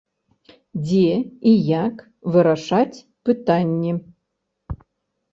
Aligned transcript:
Дзе 0.85 1.09
і 1.49 1.51
як 1.83 1.95
вырашаць 2.35 3.01
пытанні. 3.29 3.93